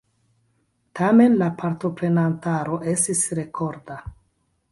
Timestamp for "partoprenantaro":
1.59-2.81